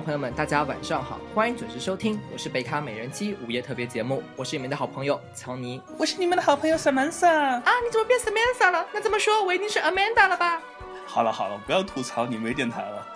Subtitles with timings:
[0.00, 5.78] 众朋友们，大家晚上好，欢迎准时收听，我是贝卡美人鸡午夜特别节目，我是你们的好朋友乔尼。
[5.98, 7.28] 我是你们的好朋友 Samantha。
[7.28, 8.86] 啊，你怎么变 Samantha 了？
[8.94, 10.58] 那这么说，我一定是 Amanda 了吧？
[11.04, 13.06] 好了好了，不要吐槽你没电台了，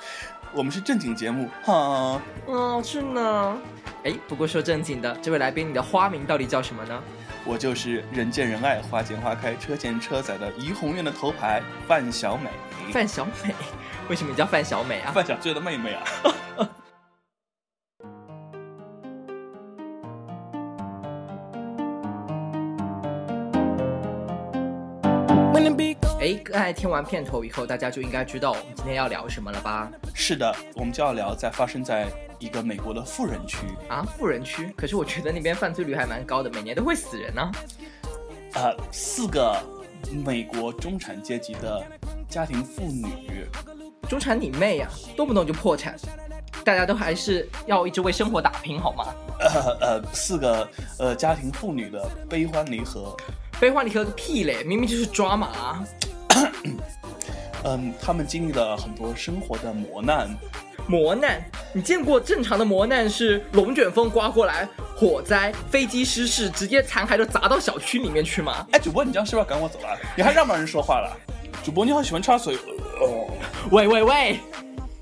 [0.52, 2.20] 我们是正经节目哈。
[2.46, 3.58] 嗯，是呢。
[4.02, 7.02] 哎，不过说正经的，这位来宾，你的花名到底叫什么呢？
[7.46, 12.48] 我就是人见人爱、花见花开、车见车载的怡红院的头牌范小美。
[12.90, 13.54] 范小美，
[14.08, 15.12] 为什么你叫范小美啊？
[15.12, 16.02] 范小醉的妹妹啊。
[26.20, 29.90] 哎，刚才听完片头以后，大家就应该知道我们今天要聊什么了吧？
[30.14, 32.06] 是的，我们就要聊在发生在
[32.44, 34.70] 一个美国的富人区啊，富人区。
[34.76, 37.50] 可是我觉得那边犯罪率还蛮高的，每年都会死人呢。
[38.52, 39.58] 呃，四个
[40.24, 41.82] 美国中产阶级的
[42.28, 43.46] 家庭妇女，
[44.10, 45.96] 中产你妹呀，动不动就破产，
[46.62, 49.06] 大家都还是要一直为生活打拼，好吗？
[49.40, 53.16] 呃呃，四个呃家庭妇女的悲欢离合，
[53.58, 55.82] 悲欢离合个屁嘞，明明就是抓马。
[57.64, 60.28] 嗯，他们经历了很多生活的磨难，
[60.86, 61.42] 磨难。
[61.72, 68.66] 你见过正常的磨难是龙卷风刮过来、火灾、飞机失事，直接残骸都砸到小区里面去吗？
[68.72, 69.98] 哎，主播，你这样是不是要赶我走了？
[70.16, 71.16] 你还让不让人说话了？
[71.64, 72.54] 主播，你好喜欢插嘴
[73.00, 73.26] 哦。
[73.70, 74.40] 喂喂喂，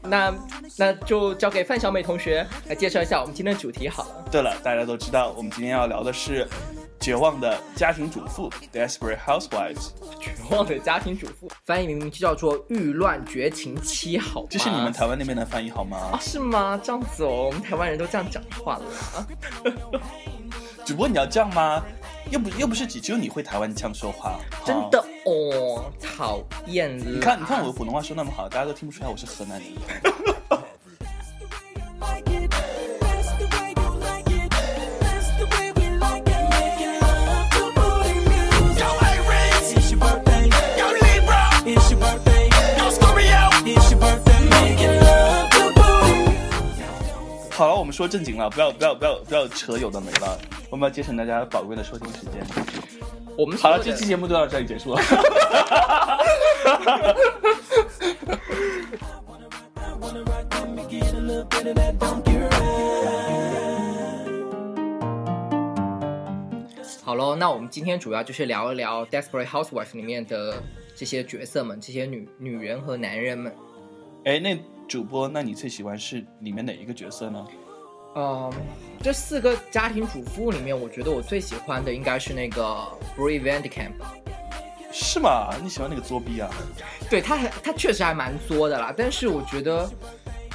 [0.03, 0.35] 那
[0.77, 4.25] 那就交给范小美同学来介绍一下我们今天的主题好了。
[4.31, 6.49] 对了，大家都知道我们今天要聊的是。
[7.03, 9.89] 绝望的家庭主妇，Desperate Housewives。
[10.20, 16.11] 绝望的家庭主妇，翻译明明就叫做欲乱绝情妻，好这是你们台湾那边的翻译好吗？
[16.12, 16.80] 啊，是吗？
[16.80, 18.84] 这样子哦，我们台湾人都这样讲话了。
[20.86, 21.83] 主播你要这样吗？
[22.30, 27.05] 又不又不是只只有你会台湾腔说话，真的哦，讨厌了。
[27.05, 29.69] 你看你看我的普通话说那么好，大家都听不出来我是河南人。
[47.62, 50.36] 好了，我们说正经了，不要不要不要不要扯有的没了，
[50.68, 52.45] 我们要节省大家宝贵的收听时间。
[53.39, 55.00] 我们好了，这期节目就到这里结束了。
[67.05, 70.61] 好喽，那我们今天主要就是聊一聊《Desperate Housewives》里面的
[70.96, 73.55] 这些角色们，这些女女人和男人们。
[74.24, 74.58] 哎，那。
[74.92, 77.47] 主播，那你最喜欢是里面哪一个角色呢？
[78.14, 78.53] 嗯，
[79.03, 82.63] 这四个家庭主妇里面，我觉得我最喜欢的应该是那个
[83.17, 83.92] Brie Vandekamp。
[84.92, 85.48] 是吗？
[85.63, 86.51] 你喜欢那个作逼啊？
[87.08, 88.92] 对他，他确实还蛮作的啦。
[88.95, 89.91] 但是我觉得，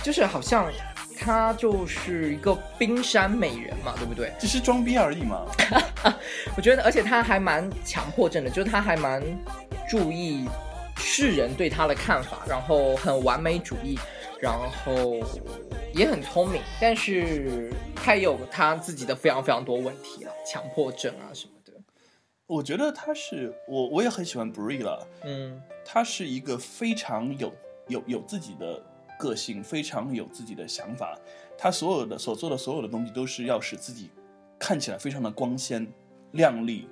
[0.03, 0.71] 就是好像
[1.19, 4.31] 他就是一个冰山美人嘛，对不对？
[4.37, 5.47] 只是装逼而已嘛。
[6.55, 9.19] 我觉得，而且他还蛮强迫症的，就是他还蛮
[9.89, 10.47] 注意
[10.95, 13.97] 世人对他的看法，然后很完美主义。
[14.39, 15.15] 然后
[15.93, 21.73] 也很聪明，但是他也有他自己的非常非常多问题啊，强迫症啊什么的。
[22.45, 27.51] 我觉得他是我我也很喜欢 Bree 了，嗯，他是一个非常有
[27.87, 28.81] 有有自己的
[29.17, 31.17] 个性，非常有自己的想法。
[31.57, 34.11] 他所有的所做的所有的东西都是要使自己
[34.59, 35.85] 看起来非常的光鲜
[36.33, 36.87] 亮丽。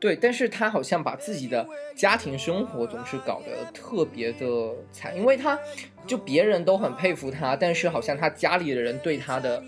[0.00, 1.66] 对，但是他好像把自己的
[1.96, 4.46] 家庭生活总是搞得特别的
[4.92, 5.58] 惨，因为他
[6.06, 9.62] 就别人都很佩服他，但是好像他家里的人对他的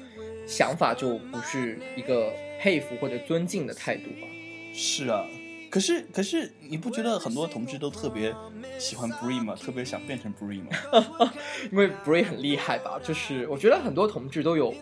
[0.46, 4.28] 想法就不是一个佩服或者尊敬的态度吧？
[4.72, 5.26] 是啊，
[5.68, 8.32] 可是可是你不觉得很多同志都特别
[8.78, 9.56] 喜欢 Bree 吗？
[9.60, 11.32] 特别想变成 Bree 吗？
[11.72, 13.00] 因为 Bree 很厉害吧？
[13.02, 14.72] 就是我觉得很多同志都有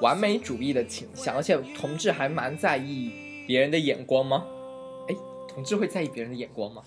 [0.00, 4.44] 完美主义的倾向，而且同志还蛮在意别人的眼光吗？
[5.56, 6.82] 同志会在意别人的眼光吗？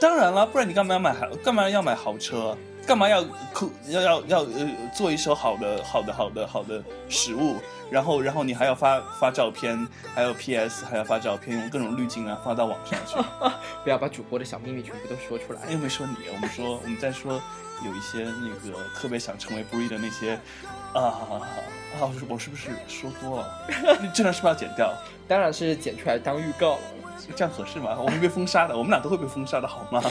[0.00, 1.28] 当然了，不然你干嘛要买豪？
[1.44, 2.56] 干嘛要买豪车？
[2.84, 3.22] 干嘛要
[3.54, 3.70] 酷？
[3.86, 7.54] 要要要呃，做一手好的好的好的好的食物，
[7.88, 13.16] 然后然后你还要发发照片，还有 PS，还要发照片，用各种滤镜啊发到网上去。
[13.84, 15.60] 不要把主播的小秘密全部都说出来。
[15.70, 17.40] 又没说你，我们说我们在说
[17.84, 20.40] 有一些那个特别想成为 Bree 的那些
[20.94, 21.42] 啊啊！
[22.28, 23.48] 我是不是说多了？
[24.14, 24.92] 这段是不是要剪掉？
[25.26, 26.80] 当然是剪出来当预告了。
[27.34, 27.96] 这样合适吗？
[28.00, 30.02] 我会被封杀的，我们俩都会被封杀的，好吗？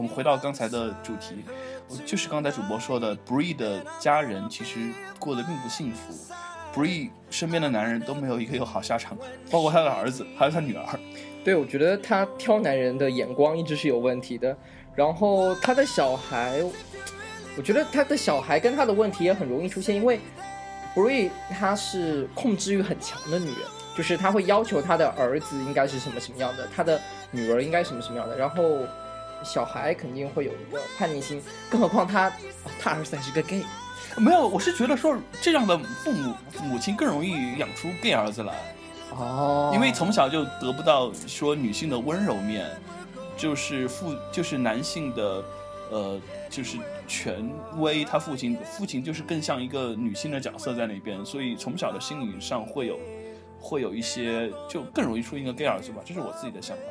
[0.00, 1.44] 我们回到刚才的主题，
[2.06, 4.78] 就是刚才主播说的，Bree 的家人其实
[5.18, 6.14] 过得并不幸福
[6.74, 9.14] ，Bree 身边的男人都没有一个有好下场，
[9.50, 10.98] 包括他的儿子，还有他女儿。
[11.44, 14.56] 对，我觉得他挑男人的眼光一直是有问题的。
[14.94, 16.62] 然后他的小孩，
[17.54, 20.18] 我觉得他的小孩跟他的问题也很容易出现，因为
[20.94, 23.58] Bree 她是控制欲很强的女人，
[23.94, 26.98] 就是他会要求他的儿子应该是什么什么样的，他的
[27.30, 28.78] 女儿应该什么什么样的，然后
[29.44, 32.32] 小孩肯定会有一个叛逆心，更何况他
[32.80, 33.62] 他儿子还是个 gay。
[34.16, 38.54] 没有，我是觉得说这样的父母母亲更容易养出 gay 儿子来。
[39.12, 42.66] 哦，因为从小就得不到说女性的温柔面，
[43.36, 45.44] 就是父就是男性的，
[45.90, 46.76] 呃，就是
[47.08, 47.48] 权
[47.78, 48.04] 威。
[48.04, 52.98] 他父亲父亲就是更像一个女性的角色在那边，所以从小的心理上会有
[53.60, 56.02] 会有一些，就更容易出一个 gay 儿子吧。
[56.04, 56.82] 这是我自己的想法。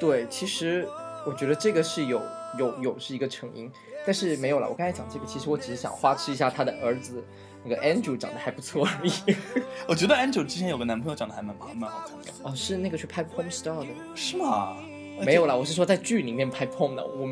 [0.00, 0.88] 对，其实
[1.26, 2.20] 我觉得这个是有
[2.58, 3.70] 有有是一个成因，
[4.06, 4.68] 但是没有了。
[4.68, 7.22] 我刚才讲这个，其实我只是想花痴一下他的儿子。
[7.64, 9.12] 那个 Andrew 长得还不错而已，
[9.88, 12.30] 我觉得 Andrew 之前有个男朋友长得还蛮蛮好看的。
[12.44, 14.76] 哦，是那个去拍 Pom Star 的，是吗？
[15.20, 17.28] 没有啦，我是说在剧里面拍 Pom 的，我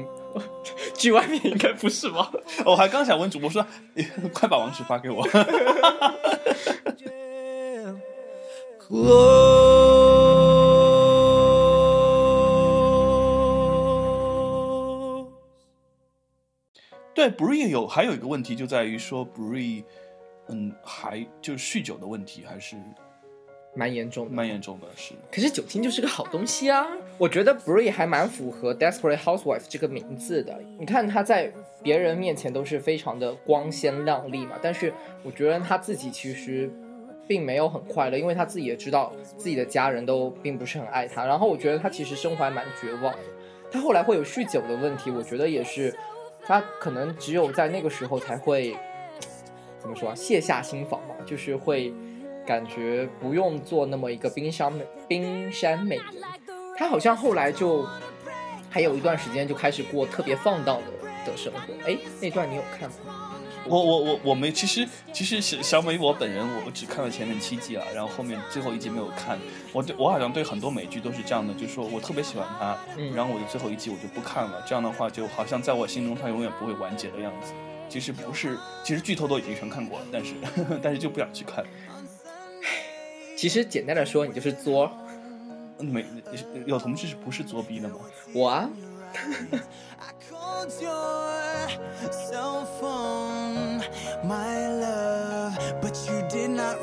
[0.95, 2.29] 剧外面应该不是吧？
[2.67, 3.65] 我还刚想问主播说，
[4.35, 5.25] 快把网址发给我。
[17.29, 19.85] 对 Bree 有还有一个问题就在于说 Bree。
[20.49, 22.77] 嗯，还就是酗酒的问题还是
[23.75, 24.87] 蛮严重的，蛮严重的。
[24.95, 26.87] 是，可是酒精就是个好东西啊。
[27.19, 30.57] 我觉得 Bree 还蛮符合 Desperate Housewife 这个名字的。
[30.79, 31.53] 你看他在
[31.83, 34.95] 别人面前都是非常的光鲜亮丽嘛，但是
[35.25, 36.71] 我觉得他自己其实
[37.27, 41.27] 并没有很快乐，因为他自己也知道自己的家人都并不是很爱他。
[41.27, 43.19] 然后我觉得他其实生活还蛮绝望的。
[43.69, 45.93] 他后来会有酗酒的问题，我觉得也是，
[46.47, 48.77] 他可能只有在那个时候才会。
[49.79, 50.15] 怎么说啊？
[50.17, 51.95] 卸下心防嘛，就是会
[52.45, 56.07] 感觉不用做那么一个冰山美冰山美人。
[56.77, 57.87] 他好像后来就
[58.69, 61.73] 还有一段时间就开始过特别放荡的的生活。
[61.87, 63.26] 哎，那段你有看吗？
[63.69, 69.39] 我我我我没，其实其实小小美我本人我只看了前面七季了，然后后面最后一季没有看。
[69.73, 72.77] 我对我好像对很多美剧都是这样的，就是说我特别喜欢它，
[73.15, 74.63] 然后我的最后一季我就不看了。
[74.67, 77.53] 这样的话就好像在我心中它永远不会完结的样子。
[77.89, 80.35] 其实不是，其实剧透都已经全看过了，但是
[80.83, 81.65] 但是就不想去看。
[83.37, 84.91] 其实简单的说，你就是作。
[85.79, 86.03] 没
[86.65, 87.97] 有同事是不是作逼的吗？
[88.33, 88.71] 我啊。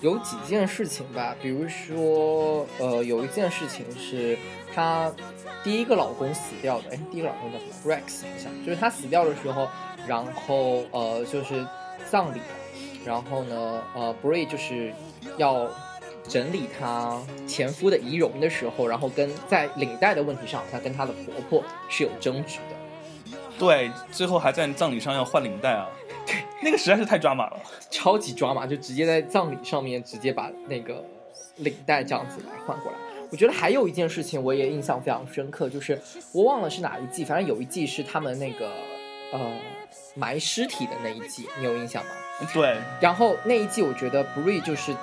[0.00, 4.38] 有几件事情吧，比如说，呃，有一件事情是
[4.74, 5.12] 她
[5.62, 6.90] 第一个老公死掉的。
[6.90, 9.68] 哎，第一个老公叫什么？Rex 好像，就是她死掉的时候，
[10.06, 11.66] 然后呃，就是
[12.10, 12.40] 葬礼，
[13.04, 14.92] 然后呢，呃，Bree 就是
[15.36, 15.68] 要。
[16.28, 23.34] 整理她前夫的仪容的时候，然后跟在领带的问题上，她跟她的婆婆是有争执的。
[23.58, 25.88] 对，最后还在葬礼上要换领带啊！
[26.60, 27.60] 对，那个实在是太抓马了，
[27.90, 31.04] 超级抓马，就直接在葬礼上面直接把那个
[31.56, 32.98] 领带这样子来换过来。
[33.30, 36.00] 我觉得还有一件事情我也印象非常深刻，就是
[36.32, 38.70] 我忘了是哪一季，反正有一季是他们那个
[39.32, 39.52] 呃
[40.14, 42.10] 埋尸体的那一季，你有印象吗？
[42.52, 42.76] 对。
[43.00, 44.94] 然后那一季我觉得 Bree 就是。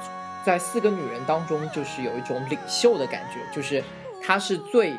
[0.45, 3.83] 在四个女人当中，就是有一种领袖的感觉，就是
[4.21, 4.93] 她是最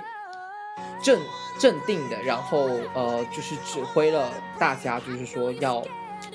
[1.00, 1.20] 镇
[1.60, 5.80] 镇定的，然后呃，就是指挥了大家，就是说要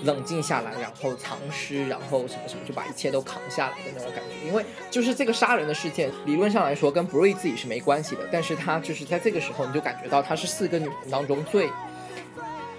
[0.04, 4.48] 冷静下来，然后藏尸，然后什么什么，就把一切都扛下来的那种感觉。
[4.48, 11.70] 因为就是这个杀人的事件，理论上来说跟 Bree 自己是没关系的，但是她就是在这个时候，你就感觉到她是四个女人当中最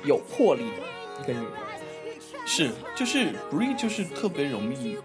[0.04, 1.52] 有魄力的一个女人。
[2.44, 4.98] 是，就是 Bree 就是特别容易，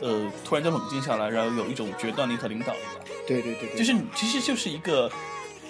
[0.00, 2.80] 呃，突然就冷静下来，然后有一种决断力和领导力。
[3.28, 5.08] 对对对对，就是其实就是一个，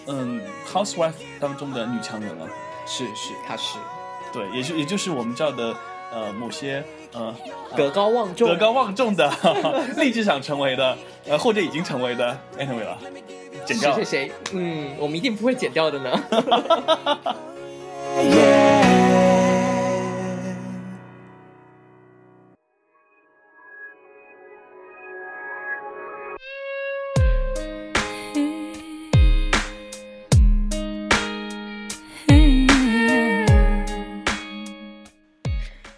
[0.06, 2.49] 嗯，housewife 当中的女强人了。
[2.87, 3.76] 是是，她是，
[4.32, 5.75] 对，也就也就是我们叫的，
[6.12, 7.34] 呃，某些呃，
[7.76, 9.30] 德高望重、德高望重的，
[9.99, 10.96] 立志想成为的，
[11.28, 12.96] 呃，或者已经成为的，anyway 了，
[13.64, 13.94] 剪掉。
[13.94, 14.32] 谁谁谁？
[14.52, 16.10] 嗯，我们一定不会剪掉的呢。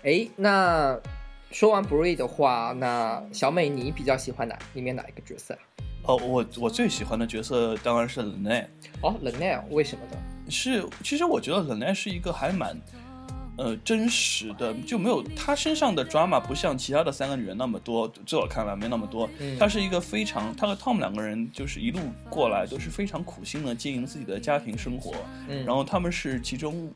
[0.05, 0.99] 哎，那
[1.51, 5.57] 说完 Bree 的话，那小美你比较喜欢哪里面哪一个角色？
[6.03, 8.67] 哦，我我最喜欢的角色当然是 Lene。
[9.01, 10.17] 哦，Lene，为什么呢？
[10.49, 12.77] 是，其实我觉得 Lene 是一个还蛮。
[13.59, 19.29] 呃，真实的就没有她身上的 drama 不像其他的三个女人那么多，在我看来没那么多。
[19.61, 25.15] 她是一个非常，她和 Tom 两个人就是一路过来都是非常苦心的经营自己的家庭生活，
[25.49, 26.93] 嗯然后他们是其中。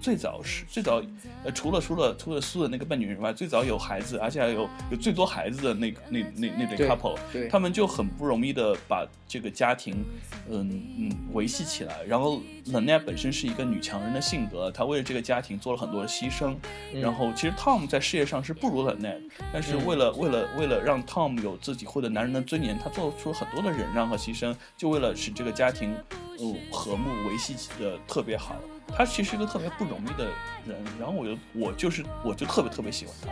[0.00, 1.02] 最早是最早，
[1.44, 7.18] 呃，除了除了除了苏的那个笨女人外，最早有孩子，而且还有有最多孩子的那那那那对 couple，
[7.50, 10.04] 他们就很不容易的把这个家庭，
[10.48, 12.02] 嗯嗯维系起来。
[12.04, 16.54] 然后冷奈本身是一个女强人的性格，她为了这个家庭做了很多的牺牲。
[16.94, 19.16] 然后其实 Tom 在事业上是不如冷奈，
[19.52, 25.94] 但是为了为了为了让 Tom 有自己获得男人的尊严，他做出了很多的忍让和牺牲，就为了使这个家庭，
[26.40, 28.56] 嗯和睦维系的特别好。
[28.96, 30.24] 他其实是一个特别不容易的
[30.66, 33.28] 人，然后我就我就是我就特别特别喜欢他，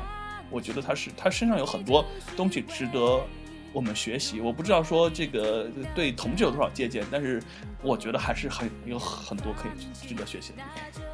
[0.50, 2.04] 我觉得他是他身上有很多
[2.36, 3.20] 东西值得
[3.72, 4.40] 我们学习。
[4.40, 7.42] 我不知道说这个对同志有多少借鉴，但是
[7.82, 10.58] 我觉得还是很有很多可以值得学习的。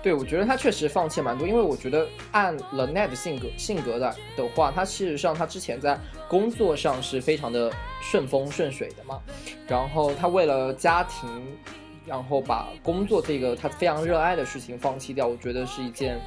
[0.03, 7.73] 对，我觉得他确实放弃蛮多，因为我觉得按 The Net 的性格性格的的话，他事实上他之前在工作上是非常的
[8.03, 9.21] 顺风顺水的嘛，
[9.67, 11.29] 然后他为了家庭。
[12.05, 16.19] 然后把工作这个他非常热爱的事情放弃掉，我觉得是一件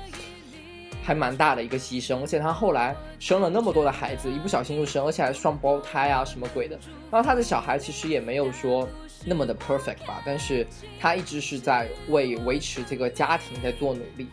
[1.04, 2.22] 还蛮大的一个牺牲。
[2.22, 6.80] 而且他后来生了那么多的孩子，一不小心就生，而且还双胞胎啊，什么鬼的。
[7.12, 8.88] 然后他的小孩其实也没有说
[9.26, 10.66] 那么的 perfect 吧，但是
[11.00, 14.28] 他一直是在为维持这个家庭在做努力。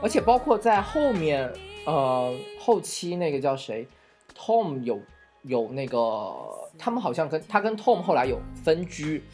[0.00, 1.52] 而且包括在后面，
[1.84, 3.86] 呃，后期那个叫谁
[4.36, 5.00] ，Tom 有
[5.42, 6.32] 有那个，
[6.78, 9.24] 他们好像跟他跟 Tom 后来有分居。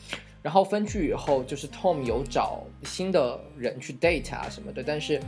[0.45, 5.19] 然后分居以后，就是 Tom 有找新的人去 date 啊什么的，但是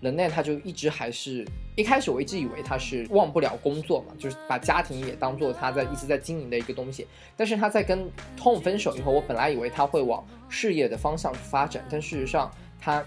[0.00, 7.06] l e n e 他就一直还是一开始我一直以为他是忘不了工作嘛，就是把家庭也当做他在一直在经营的一个东西。
[7.36, 12.50] 但是他在跟 Tom 分手以后，我本来以为他会往事业的方向去发展，但事实上
[12.80, 13.04] 他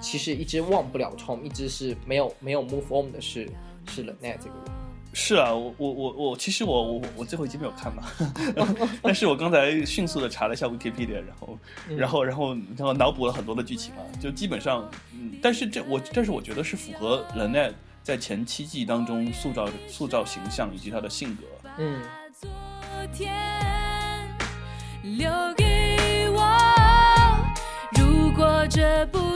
[0.00, 3.50] 其实一直忘不了 Tom，一直是没有没有 move on 的是
[3.88, 4.83] 是 l e n e 这个人。
[5.14, 8.02] 是啊，我我我我其实我我我最后一集没有看嘛
[9.00, 11.58] 但是我刚才迅速的查了一下 Wikipedia，然后
[11.96, 21.44] 然后然后然后脑补了很多的剧情啊，就基本上，嗯，但是这我但是我觉得是符合 l e n e 在前七季当中塑造塑造形象以及他的性格。
[21.78, 22.02] 嗯。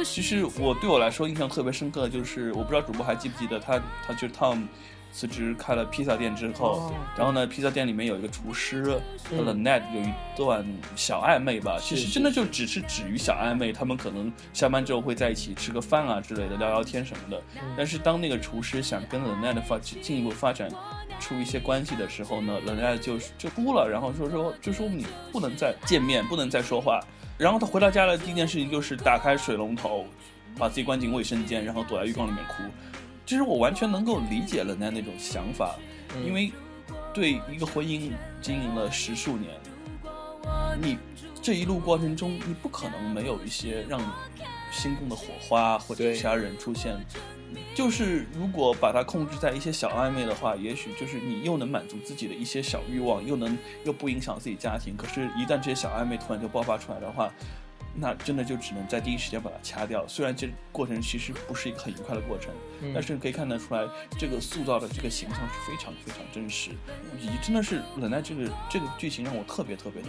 [0.04, 4.66] 其实我对我来说印象特别深刻的就是，我不知道主播还记不记得他他就是 Tom。
[5.18, 8.84] 辞职开了披萨店之后，然后呢，披萨店里面有一个厨师
[9.28, 11.76] 和 Net 有一段小暧昧吧。
[11.80, 17.42] 其实真的就只是止于小暧昧，他们可能下班之后会在一起吃个饭啊之类的，聊聊天什么的。
[17.76, 20.70] 但是当那个厨师想跟 Net 发进一步发展
[21.18, 27.00] 出一些关系的时候呢，Net 就就哭了，然后说说就说你不能再见面，不能再说话。
[27.37, 30.06] 然后他回到家的第一件事情就是打开水龙头，
[30.56, 32.62] 把自己关进卫生间，然后躲在浴缸里面哭。
[33.28, 35.76] 其实我完全能够理解了那那种想法，
[36.25, 36.50] 因为
[37.12, 39.52] 对一个婚姻经营了十数年，
[40.80, 40.97] 你
[41.42, 44.06] 这一路过程中，你不可能没有一些让你
[44.73, 46.97] 心动的火花或者其他人出现。
[47.75, 54.97] 就是如果把它控制在一些小暧昧的话，也许就是你又能满足自己的一些小欲望，又能又不影响自己家庭。
[54.97, 57.30] 可是，一旦这些小暧昧突然就爆发出来的话，
[58.00, 60.06] 那真的就只能在第一时间把它掐掉。
[60.06, 62.52] 虽然这过程其实不是一个很愉快的过程，
[62.94, 63.84] 但是可以看得出来，
[64.18, 66.70] 这个塑造的这个形象是非常非常真实，
[67.18, 70.08] 以及真的是冷奈这个这个剧情让我特别特别的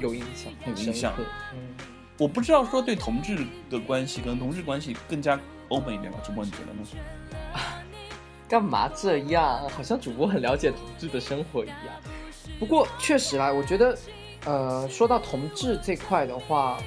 [0.00, 1.12] 有印象，有印象。
[1.52, 1.74] 嗯，
[2.18, 5.38] 我不知道说对同志的关系跟同志关系更加
[5.68, 6.82] open 一点吧，主播你觉得呢？
[7.52, 7.84] 啊，
[8.48, 9.68] 干嘛这样？
[9.68, 11.76] 好像主播很了解同志的生活一样。
[12.58, 13.98] 不过确实啦，我觉得，
[14.46, 16.78] 呃，说到同志这块的话。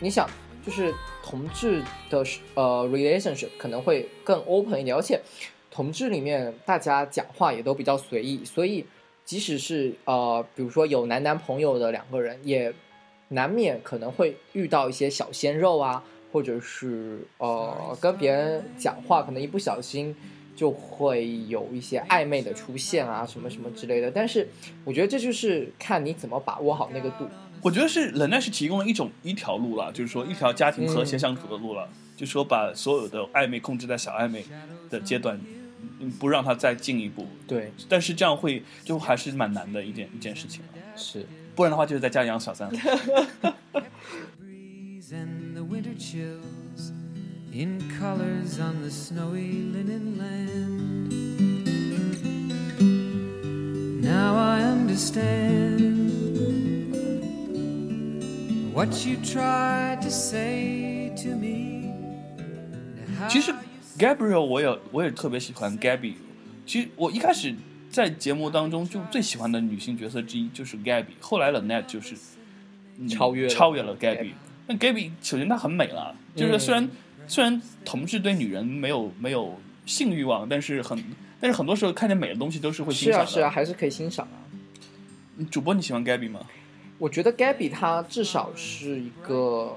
[0.00, 0.28] 你想，
[0.64, 2.24] 就是同志的
[2.54, 5.20] 呃 relationship 可能会更 open 一点，而且
[5.70, 8.84] 同志里面大家讲话也都比较随意，所以
[9.24, 12.72] 即使是呃，比如说有男男朋友的两个人，也
[13.28, 20.14] 难免可能会遇到一些小鲜肉啊，或者是呃跟别人讲话，可能一不小心
[20.54, 24.10] 就会有一些暧昧的出现啊，什么什么之类的。
[24.10, 24.46] 但是
[24.84, 27.26] 我觉得这就是看你怎么把握好那个度。
[27.66, 34.44] 我觉得是冷奈是提供了一种一条路了，就是说一条家庭和谐相处的路了，就说把所有的暧昧控制在小暧昧
[34.88, 35.36] 的阶段，
[36.20, 37.26] 不让他再进一步。
[37.44, 40.68] 对，但是这样会就还是蛮难的一件一件事情了。
[40.94, 42.70] 是，不然的话就是在家养小三。
[47.52, 51.08] In colors on the snowy linen land.
[54.02, 55.75] Now I understand
[58.76, 61.94] what you tried to say to me.
[63.26, 63.50] 其实
[63.98, 66.12] Gabriel 我也我也特别喜欢 Gabby。
[66.66, 67.54] 其实我一开始
[67.90, 72.14] 在节目当中就最喜欢的女性角色之一就是 Gabby，后来 Net 就是
[73.08, 74.32] 超越超越了 Gabby。
[74.66, 76.86] 那 Gabby 首先她很美了，就是虽然
[77.26, 81.02] 虽然同志对女人没有没有性欲望，但是很。
[81.38, 84.36] 但是很多时候看见美的东西都是会欣赏的，是啊是啊，还是可以欣赏啊。
[85.50, 86.40] 主播你喜欢 Gabby 吗？
[86.98, 89.74] 我觉得 Gabby 她至少是一个，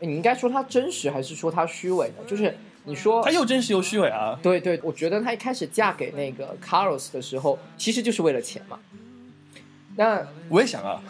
[0.00, 2.24] 你应该说她真实还是说她虚伪的？
[2.26, 4.38] 就是你说她又真实又虚伪啊？
[4.42, 8.78] 对对，我觉得她一开始嫁给那个 Carlos 的时候，其实就是为了钱嘛。
[9.96, 11.02] 那我也想啊，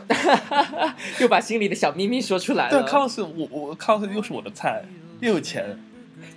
[1.20, 2.82] 又把心里的小秘密说出来了。
[2.82, 4.84] 对，Carlos，我我 Carlos 又是我的菜，
[5.20, 5.78] 又有钱。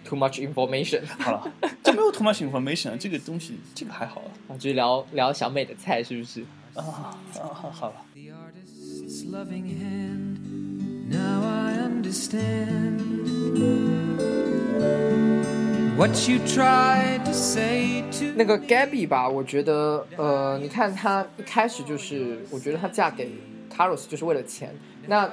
[0.03, 1.03] Too much information。
[1.19, 1.51] 好了，
[1.81, 4.57] 这没有 too much information，这个东西这个还好啊。
[4.57, 6.41] 就聊聊小美的菜是不是？
[6.75, 7.95] 啊啊，好了。
[18.35, 23.29] 那个 Gabby 吧，我觉得，呃，你看她一开始就是，我觉得她嫁给
[23.75, 24.73] Carlos 就是为了钱。
[25.07, 25.29] 那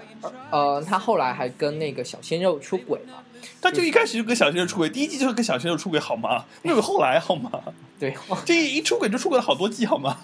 [0.51, 3.23] 呃，她后来还跟那个小鲜肉出轨了。
[3.61, 6.45] 他就一开始就跟小鲜肉出轨，第一季就是跟小鲜肉出轨，好吗？
[6.63, 7.51] 没有后来好吗？
[7.99, 10.19] 对，这一出轨就出轨了好多季，好吗？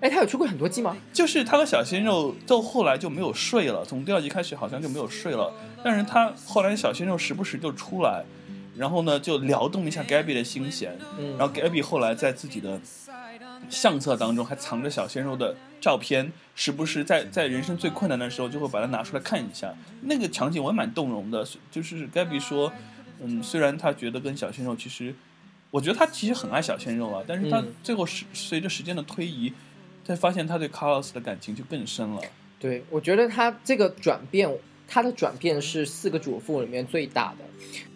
[0.00, 0.96] 哎，他有出过很多季吗？
[1.12, 5.52] 就是他和小鲜肉到后来就没有睡了，从第二季开始好像就没有睡了。
[5.82, 8.24] 但是他后来小鲜肉时不时就出来，
[8.76, 10.96] 然后呢就撩动一下 Gabby 的心弦。
[11.18, 12.80] 嗯，然后 Gabby 后来在自己的
[13.70, 16.32] 相册当中还藏着小鲜肉的照片。
[16.54, 19.74] 时不时在在人生最困难的时候，就会把它拿出来看一下。
[20.02, 21.46] 那个场景我也蛮动容的。
[21.70, 22.72] 就是 Gabby 说，
[23.20, 25.14] 嗯，虽然他觉得跟小鲜肉，其实
[25.70, 29.52] 我觉得他其实很爱小鲜肉啊，但是他最后是随着时间的推移，
[30.06, 32.22] 才发现他对 Carlos 的感情就更深了。
[32.58, 34.50] 对，我觉得他这个转变，
[34.86, 37.44] 他的转变是四个主妇里面最大的。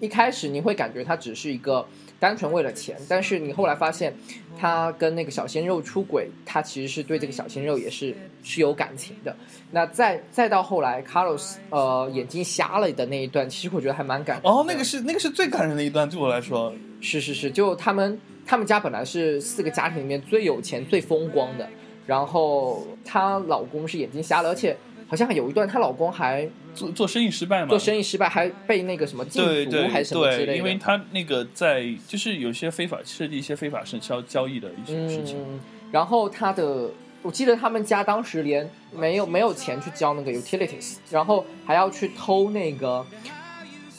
[0.00, 1.86] 一开始你会感觉他只是一个。
[2.20, 4.14] 单纯为了钱，但是你后来发现，
[4.58, 9.34] 他跟那个小鲜肉出轨，他其实是对这个小鲜肉也是是有感情的。
[9.70, 21.66] 那再再到后来，Carlos 呃眼睛瞎了的那一段，其实我觉得还蛮感哦，那个是那个是最感人的一段，对我来说，是是是，就他们他们家本来是四个家庭里面最有钱最风光的，
[22.10, 24.76] 然后她老公是眼睛瞎了，而且。
[25.10, 27.68] 好像有一段，她老公还做做生意失败嘛？
[27.68, 30.56] 做生意失败还被那个什么禁足还是什么之类的。
[30.56, 35.60] 因为他那个在就是有些非法设计一些非法生销交易的一些事情。
[35.90, 36.88] 然后他的，
[37.22, 43.04] 我记得他们家当时连没有没有钱去交那个 utilities，然后还要去偷那个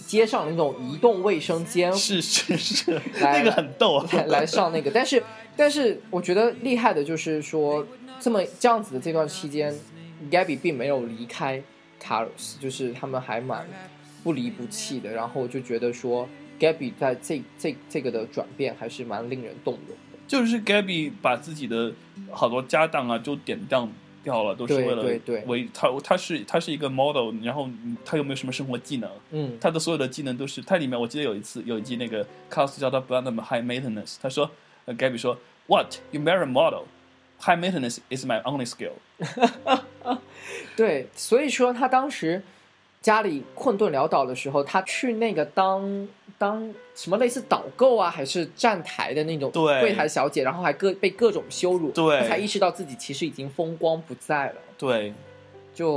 [0.07, 1.91] 街上那种移动卫生间。
[1.91, 4.89] 是是是，那个很逗，啊，来来上那个。
[4.89, 5.21] 但是
[5.57, 7.85] 但是我觉得厉害的就是说，
[8.21, 9.75] 这么这样子的这段期间。
[10.29, 11.63] Gabby 并没有离开
[11.99, 13.67] Carlos，就是他们还蛮
[14.23, 15.09] 不离不弃的。
[15.09, 16.29] 然后就觉得说
[16.59, 20.19] ，Gabby 在这这这个的转变还是蛮令人动容的。
[20.27, 21.91] 就是 Gabby 把自己的
[22.29, 23.91] 好多家当啊，就典当
[24.23, 25.89] 掉了，都是为了为他。
[26.03, 27.67] 他是他是一个 model，然后
[28.05, 29.09] 他又没有什么生活技能。
[29.31, 30.97] 嗯，他的所有的技能都是他里面。
[30.97, 34.51] 我记得有一次有一集那个 Carlos 叫他不要那么 high maintenance，他说
[34.85, 36.45] 呃，Gabby 说，What you marry
[37.41, 38.93] model？High maintenance is my only skill。
[40.75, 42.41] 对，所以说他当时
[43.01, 54.55] 家里困顿潦倒的时候，他去那个当当什么类似导购啊，还是站台的那种柜台小姐，然后还各被各种羞辱，对，才意识到自己其实已经风光不再了。
[54.77, 55.13] 对，
[55.73, 55.91] 就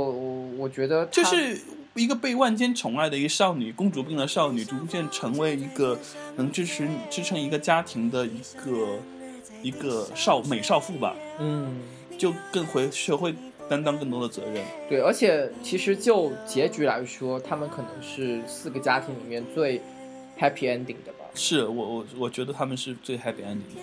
[0.57, 1.59] 我觉得，就是
[1.95, 5.97] 一个被万千宠爱的一个少女，公主病的少女，逐渐成为一个
[6.35, 8.99] 能支持支撑一个家庭的一个。
[9.63, 11.81] 一个少美少妇吧，嗯，
[12.17, 13.33] 就更会学会
[13.69, 14.63] 担当更多的责任。
[14.89, 19.81] 对，而且其实就结局来说，他们可能是四个家庭里面最
[20.39, 21.25] happy ending 的吧。
[21.33, 23.75] 是我我我觉得他们是最 happy ending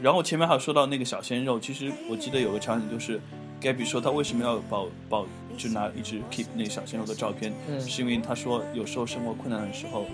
[0.00, 3.20] 然后前面还有说到那个小鲜肉，其实我记得有个场景就是
[3.60, 10.06] Gabby 说他为什么要保保就拿一直 keep 那个小鲜肉的照片，是因为他说有时候生活困难的时候，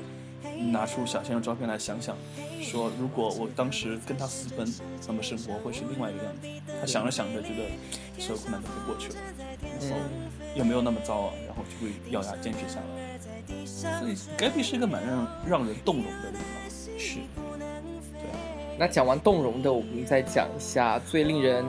[0.72, 2.16] 拿出小鲜肉照片来想想，
[2.62, 4.66] 说如果我当时跟他私奔，
[5.06, 6.48] 那么生活会是另外一个样子。
[6.80, 7.68] 他想着想着觉得
[8.18, 9.16] 所有困难都会过去了，
[9.80, 9.96] 然后
[10.54, 13.18] 又没有那么糟啊，然后就会咬牙坚持下来。
[13.66, 16.40] 所以 Gabby 是一个蛮让让人动容的人吧？
[16.98, 17.18] 是。
[18.78, 21.64] 那讲完动容的，我们再讲一下最令人……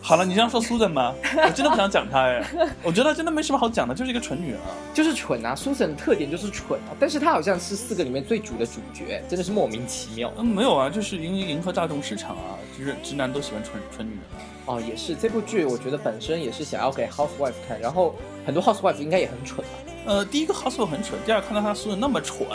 [0.00, 1.14] 好了，你这样说 Susan 吗？
[1.46, 2.44] 我真的不想讲她哎，
[2.82, 5.54] 我觉得真的没什么好讲的，就是一个蠢女人啊，就是蠢啊。
[5.56, 10.30] Susan 的特点就是蠢啊，但是她好像是四个里面最主的主角，真的是莫名其妙。
[10.36, 14.20] 嗯，没有啊，就是迎迎合大众市场啊，就是直男都喜欢蠢蠢女人。
[14.66, 19.72] 哦，也是这部剧，我觉得本身也是想要给 housewife 看，然后很多 housewife 应该也很蠢吧？
[20.04, 22.46] 呃，第一个 housewife 很蠢，第二看到他苏的那么蠢，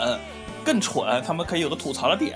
[0.70, 2.36] 更蠢，他们可以有个吐槽的点。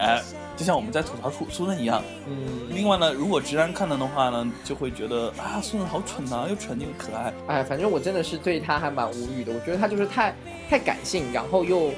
[0.57, 2.67] 就像我们在吐槽苏苏轼一样，嗯。
[2.71, 7.31] 另外呢，如果直男看了的话呢，就会觉得啊，苏轼好蠢呐，又蠢又可爱。
[7.45, 9.53] 哎，反正我真的是对他还蛮无语的。
[9.53, 10.33] 我觉得他就是太
[10.67, 11.91] 太感性，然后又，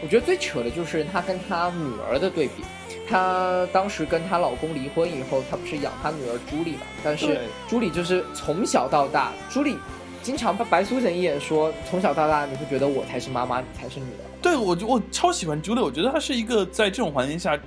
[0.00, 2.62] 我觉得最扯的就是他跟他女儿的对比。
[3.08, 6.82] 她当时跟她老公离婚以后，她不是养她女儿朱莉嘛？
[7.02, 9.76] 但是朱莉就是从小到大，朱莉
[10.22, 14.29] 经常把白苏神也说，从小到大你会觉得我才是妈妈，你才是女儿。
[14.42, 17.58] 对我就，我超喜欢朱莉，我觉得她是一个在这种环境下。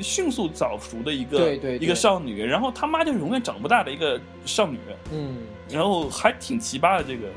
[0.00, 4.78] 迅速早熟的一个对对一个少女，然后他妈就永远长不大的一个少女，
[5.12, 5.36] 嗯，
[5.68, 7.28] 然后还挺奇葩的这个。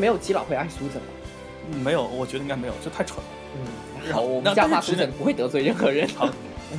[0.00, 1.06] 没有基佬会爱苏怎吗？
[1.84, 3.24] 没有，我觉得应该没有，这太蠢了。
[3.54, 6.08] 嗯，好，我们家骂直男不会得罪任何人。
[6.16, 6.28] 好，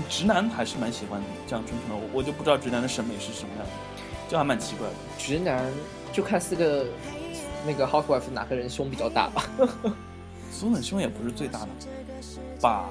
[0.10, 3.72] 直男还是蛮喜欢这样纯纯的，我我就不知道直男的审美是什么样的，
[4.28, 4.94] 就还蛮奇怪的。
[5.18, 5.64] 直男
[6.12, 6.86] 就看四个
[7.66, 9.46] 那个 housewife 哪个人胸比较大吧。
[10.52, 11.68] 苏冷胸也不是最大的
[12.60, 12.90] 吧？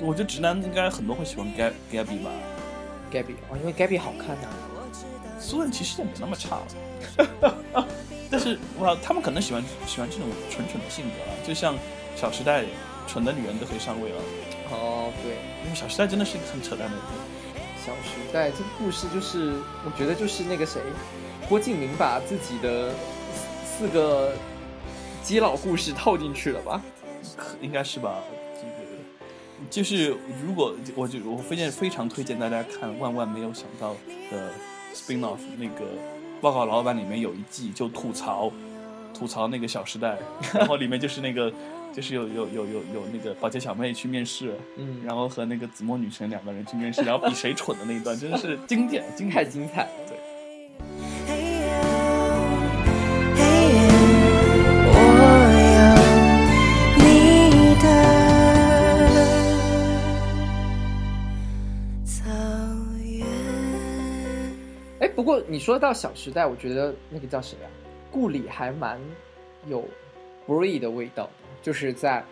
[0.00, 2.30] 我觉得直男应该很多会喜欢 Gab Gabby 吧
[3.10, 4.48] ？Gabby 哦，因为 Gabby 好看呐。
[5.40, 6.58] 苏冷其实也没那么差。
[8.30, 11.74] 但是哇，他们可能喜欢喜欢这种蠢蠢的性格啊，就像
[12.16, 12.62] 《小时代》，
[13.06, 14.16] 蠢的女人都可以上位了。
[14.70, 15.32] 哦，对，
[15.64, 17.60] 因为《小时代》真的是一个很扯淡的剧。
[17.86, 20.80] 《小时代》这个故事就是，我觉得就是那个谁，
[21.48, 22.92] 郭敬明把自己的
[23.64, 24.32] 四个
[25.22, 26.82] 基佬故事套进去了吧？
[27.60, 28.22] 应该是吧。
[28.56, 28.72] 这个
[29.70, 33.92] 就是如果我就我非常非常推荐大家看《万万没有想到》
[34.30, 34.52] 的
[34.94, 35.84] spin off 那个。
[36.38, 38.52] 报告老板里面有一季就吐槽，
[39.14, 40.18] 吐槽那个《小时代》，
[40.58, 41.50] 然后里面就是那个，
[41.94, 50.05] 就是有有有有有那个保洁小妹去面试，嗯，然后和那个子墨女神两个人去面试，然后比谁蠢的那一段，真的是经典，精太精彩，对。
[65.48, 67.68] 你说到《小时代》，我觉得那个叫谁啊？
[68.10, 69.00] 顾里还蛮
[69.66, 69.84] 有
[70.46, 71.28] Bree 的味道，
[71.62, 72.24] 就是在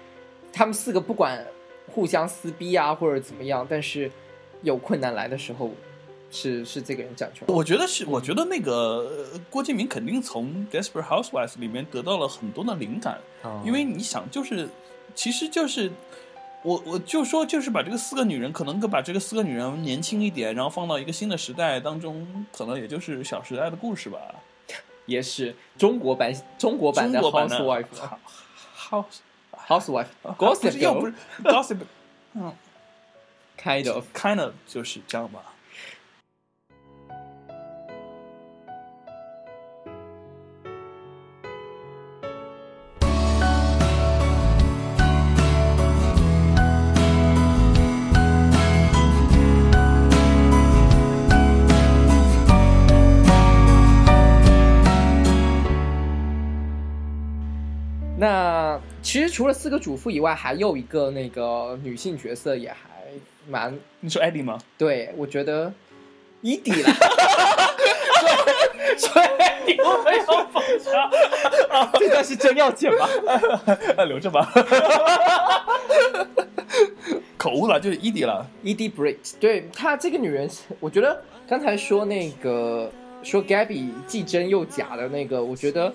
[0.53, 1.45] 他们四个不管
[1.87, 4.11] 互相撕逼啊或者怎么样，但是
[4.63, 5.71] 有困难来的时候，
[6.31, 7.55] 是是这个人讲出来。
[7.55, 13.19] 我觉得是，我觉得那个郭敬明肯定从《Desperate Housewives》里面得到了很多的灵感，
[13.65, 14.69] 因为你想，就是
[15.15, 15.91] 其实就是。
[16.65, 24.19] 我我就说，就是把这个四个女人，可能把这个四个女人年轻一点，然后放到一个新的时代当中，可能也就是《小时代》的故事吧。
[25.07, 29.05] 也是中国版中国版的 Housewife，House
[29.69, 31.77] Housewife，Gossip 又不是 Gossip，
[32.33, 32.53] 嗯
[33.61, 35.54] ，Kind of，Kind of 就是这样吧。
[59.15, 62.77] 其实除了四个主妇以外，还有一个那个女性角色也还
[63.49, 63.73] 蛮……
[64.01, 64.59] 你说艾迪吗？
[64.77, 65.73] 对，我觉得
[66.41, 66.91] 伊迪了。
[68.99, 69.27] 所以
[69.67, 71.09] 你没有放下，
[71.97, 73.09] 这段是真要剪吗？
[74.05, 74.53] 留着吧。
[77.37, 78.45] 口误了，就是伊迪了。
[78.65, 80.51] 伊迪 Brit，对她这个女人，
[80.81, 82.91] 我觉得刚才说那个
[83.23, 85.95] 说 Gabby 既真又假的那个，我觉得。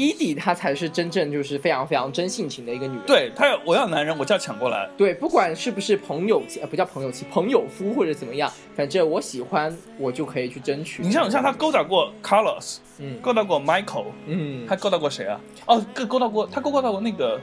[0.00, 3.06] 伊迪她才是真正就是非常非常真性情的一个女人。
[3.06, 4.88] 对她，我要男人，我就要抢过来。
[4.96, 11.02] 对，不管是不是朋友妻，呃，不叫朋友妻，朋友夫或者怎么样，反正我喜欢，我就可以去争取。
[11.02, 15.38] 你像像她勾搭过 Carlos，嗯，勾搭过 Michael，嗯，还勾搭过谁啊？
[15.66, 17.38] 哦，勾勾搭过，她勾搭过那个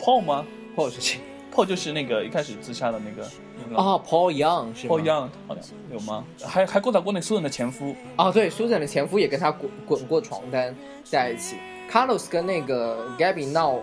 [0.00, 0.44] Paul 吗
[0.74, 1.20] ？Paul 是谁
[1.54, 3.28] Paul 就是那个一开始自杀的那个。
[3.76, 6.24] 啊，Paul Young 是 Paul Young 好像有吗？
[6.42, 7.94] 还还勾搭过那 Susan 的前夫。
[8.16, 11.56] 哦，对，Susan 的前夫也跟他滚滚过床单在一起。
[11.90, 13.80] Carlos 跟那个 Gabby 闹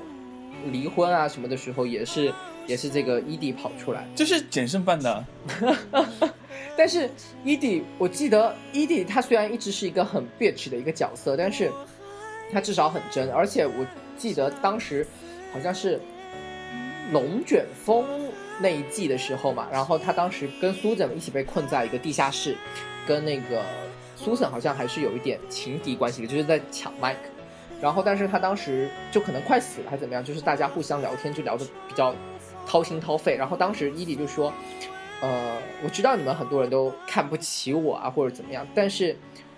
[0.72, 2.34] 离婚啊什么的时候，也是
[2.66, 5.26] 也是这个 Edie 跑出来，就是简胜办的。
[6.78, 7.10] 但是
[7.44, 11.72] Edie，我记得 Edie 他虽然一直是一个很 bitch 的一个角色，但是
[12.52, 13.86] 他至少很真，而且我
[14.18, 15.06] 记得当时
[15.52, 16.00] 好像是
[17.12, 18.06] 龙卷风。
[18.60, 22.58] 那一季的时候嘛，然后他当时跟 Susan 一起被困在一个地下室，
[23.06, 23.64] 跟那个
[24.20, 27.20] Susan 好像还是有一点情敌关系的，就是在抢麦克。
[27.82, 30.24] 然后，但是他当时就可能快死了，还怎么样？
[30.24, 32.14] 就是大家互相聊天，就聊得比较
[32.66, 33.36] 掏心掏肺。
[33.36, 34.52] 然后当时伊迪就说
[35.22, 39.16] ：“呃，我知道你们很多人都看不起我啊，或者怎么样，但是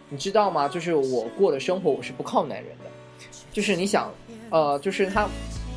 [0.10, 0.68] 你知道吗？
[0.68, 2.92] 就是我过的生活，我是不靠男人的。
[3.52, 4.12] 就是你想，
[4.50, 5.28] 呃，就是他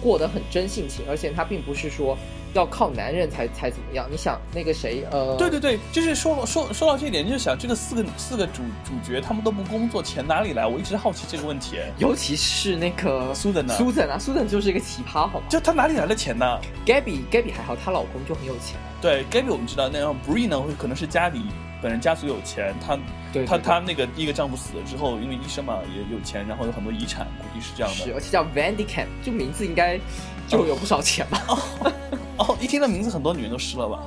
[0.03, 2.17] 过得很真性情，而且他并不是说。”
[2.55, 4.07] 要靠男人才才怎么样？
[4.11, 5.05] 你想那个谁？
[5.11, 10.67] 呃，对对对，就是说说说到这一点，就是想这个四个四个主主角他们都不工作，钱哪里来？
[10.67, 11.79] 我一直好奇这个问题。
[11.99, 13.75] 尤其是那个苏珊呢？
[13.75, 15.47] 苏珊啊，苏珊就是一个奇葩，好吗？
[15.49, 18.77] 就他哪里来的钱呢？Gabby Gabby 还好，她老公就很有钱。
[19.01, 21.41] 对，Gabby 我们知道，那样 Bree 呢，会可能是家里
[21.81, 22.99] 本人家族有钱，她
[23.47, 28.05] 她她那个第一个丈夫死了之后，因为医生嘛也有钱，然后有很多遗产，估计是这样的。
[28.05, 29.99] 是，而且叫 Vandy Camp，就名字应该
[30.47, 31.43] 就有不少钱吧。
[31.49, 31.93] 哦，
[32.61, 34.03] 一听到名字，很多女人都湿了吧？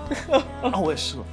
[0.72, 1.24] 啊，我也湿了。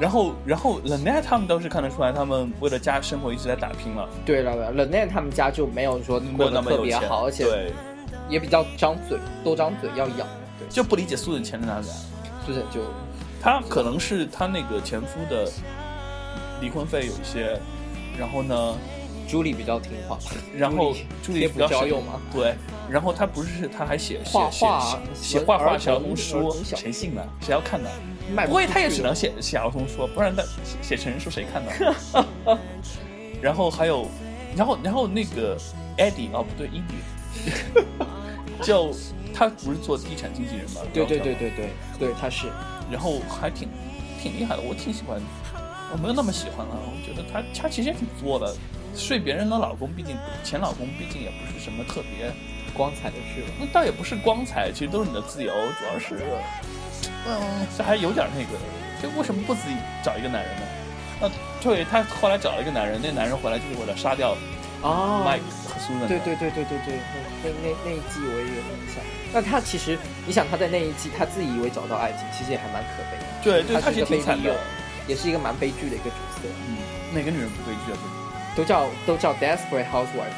[0.00, 4.08] 然后，然后 e e t 他们倒是看得出来，他们为了家生活一直在打拼了。
[4.24, 7.72] 对了 e e t 他们家就没有说过得特别好，而且
[8.28, 10.26] 也比较张嘴，多张嘴要咬。
[10.58, 11.94] 对，就不理解苏人钱在哪里来。
[12.44, 12.80] 苏人就
[13.40, 15.48] 他可能是他那个前夫的
[16.60, 17.60] 离婚费有一些，
[18.18, 18.74] 然后呢？
[19.28, 20.18] 朱莉比较听话，
[20.56, 22.20] 然后朱莉比较实用嘛。
[22.32, 22.54] 对，
[22.90, 27.22] 然后他不是他还写画画，写画画小红书，谁信呢？
[27.40, 27.88] 谁要看呢？
[28.46, 30.42] 不会，他也只能写写儿童书，不然他
[30.80, 32.56] 写成人书谁看呢？
[33.42, 34.06] 然后还有，
[34.56, 35.58] 然后然后那个
[35.98, 37.02] Eddie 哦不对，Eddie，
[38.62, 38.94] 就
[39.34, 40.82] 他不是做地产经纪人嘛？
[40.92, 42.46] 对对对对对对，他是，
[42.90, 43.68] 然后还挺
[44.20, 45.20] 挺厉害的，我挺喜欢，
[45.92, 48.54] 我没有那么喜欢了，我觉得他他其实也挺作的。
[48.94, 52.30] 睡别人的老公，毕竟前老公毕竟也不是什么特别
[52.74, 53.42] 光彩的事。
[53.58, 55.52] 那倒也不是光彩，其实都是你的自由。
[55.78, 56.16] 主要是，
[57.26, 58.58] 嗯，这还有点那个，
[59.02, 60.62] 就为什么不自己找一个男人呢？
[61.20, 61.30] 那
[61.62, 64.36] 对他后来找了一个男人，那男人回来就是为了杀掉
[64.82, 66.08] 啊麦克和苏珊。
[66.08, 66.98] 对对对对对对，
[67.44, 69.02] 那那那一季我也有印象。
[69.32, 73.24] 那他其实，你想他在那一季，他自以为找到爱情，其实也还蛮可悲的。
[73.42, 74.54] 对对，他其实挺惨的，
[75.06, 76.48] 也是一个蛮悲剧的一个角色。
[76.68, 76.76] 嗯，
[77.14, 77.98] 哪个女人不悲剧啊？
[78.54, 80.36] 都叫都叫 Desperate Housewife。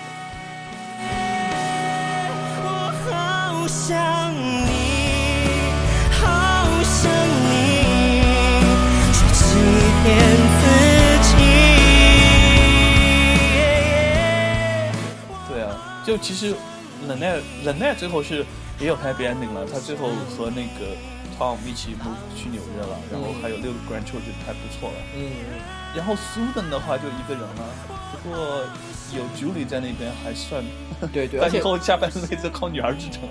[15.48, 16.55] 对啊，就其实
[17.07, 18.44] 冷奈冷奈最后是
[18.79, 20.96] 也有拍 ending 了，他最后和那个
[21.38, 21.96] Tom 一起
[22.37, 24.96] 去纽约了，然后还有六个 grandchildren，还不错了。
[25.16, 25.31] 嗯，
[25.96, 27.94] 然后 Susan 的话就一个人了。
[28.22, 28.62] 不过
[29.16, 30.62] 有 Julie 在那边还算
[31.12, 33.22] 对对， 而且后下半辈子靠女儿支撑。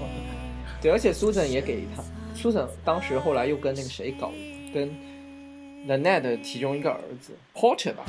[0.81, 2.03] 对，而且 Susan 也给他
[2.37, 4.31] ，Susan 当时后来又跟那个谁搞，
[4.73, 4.89] 跟
[5.87, 8.03] The Ned 的其中一个儿子 Porter 吧，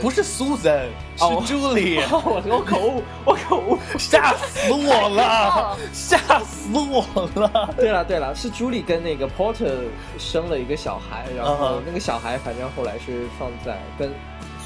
[0.00, 2.02] 不是 Susan，是 Julie。
[2.10, 7.74] 我口误，我口误，吓死我了，吓死我了。
[7.76, 9.72] 对了对了，是 Julie 跟那个 Porter
[10.18, 14.10] 生了一个小孩，然后那个小孩反正后来是放在跟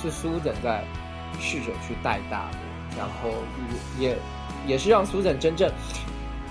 [0.01, 0.83] 是 Susan 在。
[1.41, 3.31] 试着去带大我，然后
[4.01, 4.17] 也也
[4.67, 5.71] 也是让苏珊真正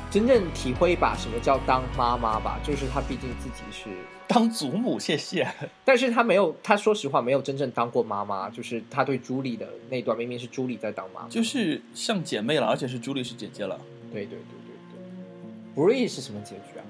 [0.10, 3.90] 真正体会一把什么叫当妈妈吧，就是她毕竟自己是
[4.28, 5.48] 当祖母，谢谢。
[5.86, 13.80] 但是她没有，她说实话没有真正当过妈妈，就是她对朱莉的那段明明是朱莉在当妈妈，就是像姐妹了，而且是朱莉是姐姐了。
[14.12, 16.84] 对对对对对，Bree 是什么结局啊？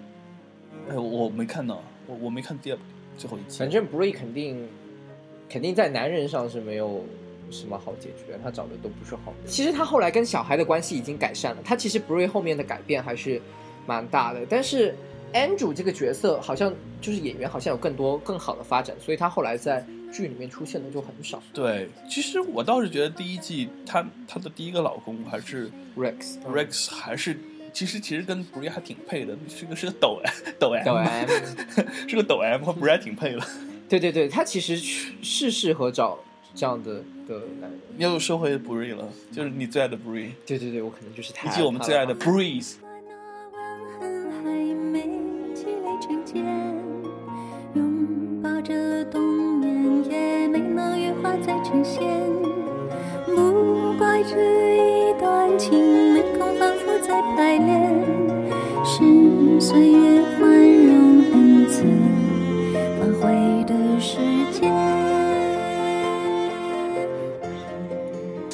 [0.90, 2.78] 哎，我没看到，我我没看第二
[3.18, 3.60] 最后一集。
[3.60, 4.68] 反正 Bree 肯定
[5.48, 7.04] 肯定在男人上是没有。
[7.52, 8.40] 什么好解决？
[8.44, 9.48] 他找的都不是好的。
[9.50, 11.62] 其实他后来跟小孩的关系已经改善了。
[11.64, 13.42] 他其实 Bree 后面的改变还是
[13.86, 14.46] 蛮大的。
[14.50, 14.96] 但是
[15.34, 21.42] Andrew 这个角色好像就是演员，好像有更多更好的发展，所以他后来在剧里面出现的就很少。
[21.54, 27.38] 对，其实我倒是觉得第一季他他的第一个老公还是 Rex，Rex 还是
[27.72, 31.30] 其实其实跟 Bree 还挺配的，是个是个抖 M 抖 M，
[32.08, 33.42] 是个抖 M 和 Bree 还挺配的。
[33.88, 34.76] 对对对，他其实
[35.22, 36.20] 是适合找。
[36.54, 36.96] 这样的
[37.28, 40.32] 的男人，又说回 Bree 了，就是你最爱的 Bree。
[40.46, 41.50] 对对对，我可能就是他。
[41.50, 42.76] 以及我们最爱的 Breeze。
[47.74, 49.22] 拥抱着冬
[49.60, 52.02] 眠，也没能羽化再成仙。
[53.26, 58.04] 不怪这一段情，没空反复再排练，
[58.84, 60.22] 是岁月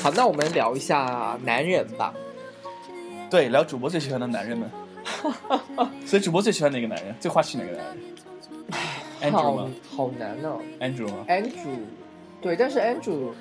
[0.07, 2.13] 好，那我们聊一下男人吧。
[3.29, 4.71] 对，聊主播最喜欢的男人们。
[6.07, 7.13] 所以主播最喜欢哪个男人？
[7.19, 9.69] 最花心哪个男人？Andrew 吗？
[9.93, 10.61] 好难哦。
[10.79, 11.79] Andrew 吗？Andrew，
[12.41, 13.33] 对，但是 Andrew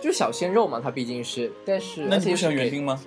[0.00, 1.52] 就是小鲜肉嘛，他毕竟是。
[1.64, 3.00] 但是那你不喜欢园丁吗？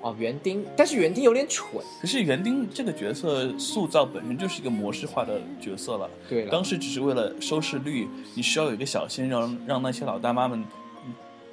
[0.00, 1.82] 哦，园丁，但是园丁有点蠢。
[2.00, 6.08] 可是园丁这个角色塑造本身就是一个模式化的角色了。
[6.28, 6.46] 对。
[6.46, 10.64] 当时只是为了收视率，你需要有一个小鲜肉，让那些老大妈们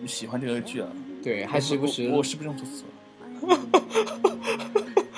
[0.08, 0.90] 喜欢这个剧了。
[1.24, 2.10] 对，还时不时。
[2.10, 2.84] 我是不是用错词
[3.46, 4.32] 了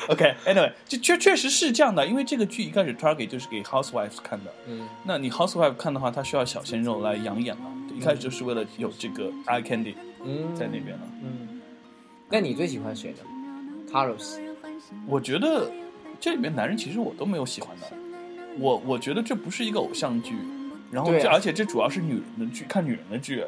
[0.09, 4.53] ？OK，Anyway，就确确实是这样的，因为这个剧一开始 target 就是给 housewives 看的。
[4.67, 7.65] 嗯，那你 housewife 看的话，它需要小鲜肉来养眼嘛？
[7.93, 11.01] 一开始就是为了有这个 eye candy，嗯，在那边了。
[11.23, 11.59] 嗯，
[12.29, 13.17] 那你最喜欢谁呢
[13.91, 14.39] ？Carlos。
[15.05, 15.69] 我觉得
[16.19, 17.87] 这里面男人其实我都没有喜欢的。
[18.59, 20.35] 我我觉得这不是一个偶像剧，
[20.91, 23.43] 然后这而且这主要是女人的剧，看女人的剧。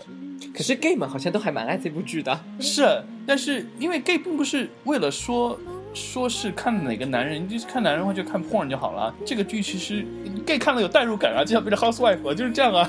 [0.53, 2.39] 可是 gay 们好像都还蛮爱这部剧的。
[2.59, 5.59] 是，但是因为 gay 并不是为了说。
[5.91, 9.11] 说是看哪个男人，就是看男人的话就看 porn 就好了。
[9.25, 10.05] 这个剧其实
[10.45, 12.87] gay 看了有代入感啊，就像变成 housewife 就是这样啊。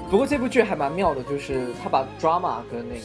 [0.10, 3.02] 不过这部剧还蛮妙的，就是他把 drama 跟那个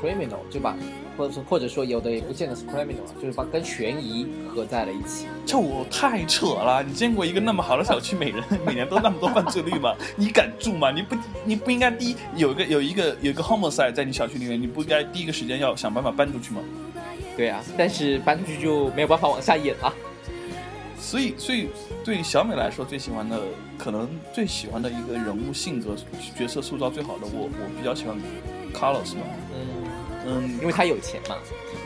[0.00, 0.76] criminal 就把，
[1.16, 5.26] 或者或者说有的也不见得是 criminal，就是把跟悬疑合在了一起。
[5.46, 6.82] 这我太扯了！
[6.82, 9.94] 你见过一个那么好的小区每人， 每年都那么多犯罪率吗？
[10.16, 10.90] 你敢住吗？
[10.90, 16.60] 你不你不应该第一有一个有一个有一个 homicide 在你小区里面，你不应该第一个时间要想办法搬出去吗？
[17.36, 19.92] 对啊，但是搬出去就没有办法往下演了。
[20.98, 21.68] 所以，所以
[22.04, 23.40] 对小美来说，最喜欢的
[23.78, 25.94] 可能最喜欢的一个人物性格
[26.36, 28.16] 角色塑造最好的，我我比较喜欢
[28.72, 29.20] Carlos 嘛。
[29.54, 29.66] 嗯
[30.26, 31.36] 嗯，因为他有钱嘛。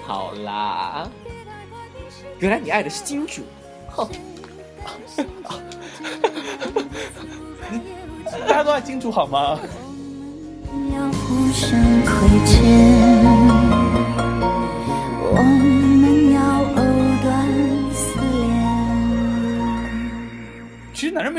[0.07, 1.09] 好啦，
[2.39, 3.43] 原来你爱的是金主。
[3.89, 4.09] 哼，
[8.49, 9.59] 大家都爱金主好吗？
[11.53, 13.00] 其实男人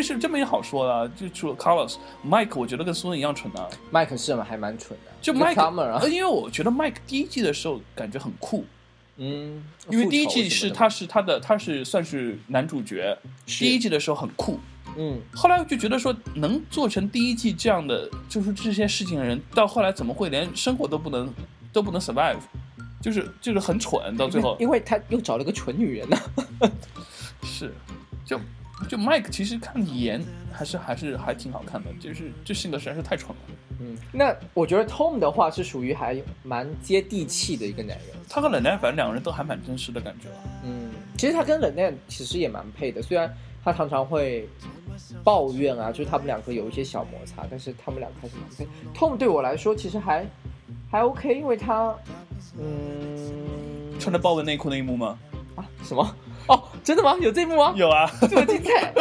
[0.02, 1.08] 没事，真没好说的。
[1.10, 3.70] 就除了 Carlos，Mike，我觉得跟苏恩一样蠢的。
[3.94, 4.44] Mike 是吗？
[4.44, 5.12] 还蛮蠢的。
[5.22, 8.66] 就 Mike，因为我觉得 Mike 第一季的时候感觉很酷。
[9.18, 9.64] 嗯。
[9.92, 14.60] 因为第一季是他是他的他是算是男主角，第一季的时候很酷。
[14.98, 15.22] 嗯。
[15.36, 21.32] 后来我就觉得说，能做成第一季这样的，就是这些事情的人，到后来怎么会连生活都不能
[21.72, 22.40] 都不能 survive？
[23.00, 24.58] 就是就是很蠢，到最后。
[24.60, 26.18] 因为他又找了个蠢女人呢。
[27.46, 27.72] 是，
[28.26, 28.40] 就。
[28.88, 33.36] 就 Mike 其实看颜还是还是还挺好看的，就是这性格实在是太蠢了。
[33.80, 38.08] 嗯，那我觉得 Tom 的话是属于还蛮接地气的一个男人。
[38.30, 40.28] 他和冷奈反正两个人都还蛮真实的感觉。
[40.64, 44.48] 嗯，其实他跟冷奈其实也蛮配的，虽然他常常会
[45.24, 48.68] 抱怨啊，就是他们两个有一些小摩擦，但是他们两个还是蛮配。
[48.94, 50.26] Tom 对我来说其实还
[50.90, 51.96] 还 OK，因为他
[52.60, 55.18] 嗯穿着豹纹内裤那一幕吗？
[55.56, 56.16] 啊什么？
[56.48, 57.16] 哦，真的吗？
[57.20, 57.74] 有这幕吗？
[57.76, 58.94] 有啊，这么精彩。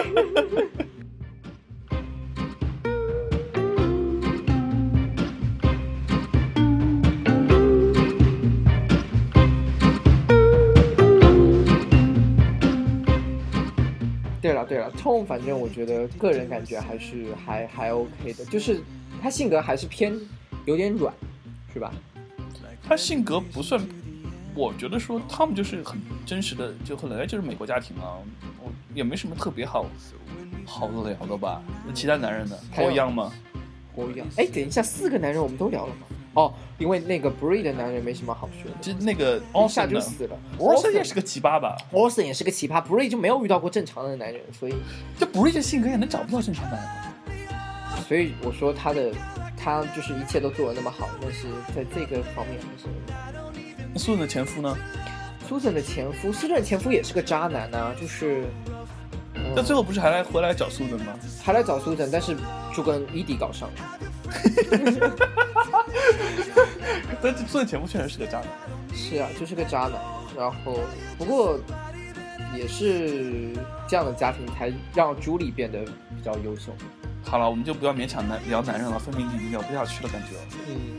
[14.43, 18.81] 对了对了，Tom，反正我觉得个人感觉还是还还 OK 的，就是
[19.23, 20.19] 他性格还是偏
[20.65, 21.13] 有点软，
[21.73, 21.93] 是吧？
[22.83, 23.81] 他性格不算。
[24.55, 28.19] 我觉得说他们就是很真实的，就本来就是美国家庭啊，
[28.63, 29.87] 我也没什么特别好
[30.67, 31.63] 好聊的吧。
[31.87, 32.57] 那其他男人呢？
[32.75, 33.33] 和我一样吗？
[33.95, 34.27] 和我一样。
[34.37, 36.07] 哎，等一下，四个男人我们都聊了吗？
[36.35, 40.39] 哦，因为那个 Bree 的男人没什么好说的，就那个一下就死了。
[40.59, 44.75] Orson 也是个奇葩吧？Orson 也是个奇葩，Bree 就没有遇到过正常的男人，所以
[45.19, 48.01] 这 Bree 的性格也能找不到正常男人。
[48.07, 49.13] 所以我说他的
[49.57, 52.89] 他就是一切都做的那么好，但是在这个方面还是。
[53.97, 54.77] 苏珊的前夫呢？
[55.49, 58.45] 苏珊的前夫，苏珊的前夫也是个渣男呐，就是。
[59.55, 61.13] 那最后不是还来回来找苏珊吗？
[61.43, 62.37] 还来找苏珊，但是
[62.75, 63.75] 就跟伊迪搞上了。
[67.23, 68.49] 但苏珊前夫确实是个渣男。
[68.95, 69.93] 是啊，就是个渣男。
[70.37, 70.81] 然后
[71.19, 71.59] 不过
[72.55, 73.53] 也是
[73.89, 76.73] 这样的家庭才让朱莉变得比较优秀。
[77.25, 80.29] 好了，我们就不要勉强男聊男人了，分明已经聊不下去了，感觉。
[80.69, 80.97] 嗯。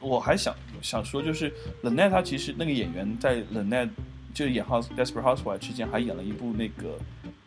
[0.00, 1.48] 我还想想说，就是
[1.82, 3.90] e e t 他其实那个演员在 e e t
[4.32, 6.98] 就演 House Desperate Housewife 之前还演了一部那个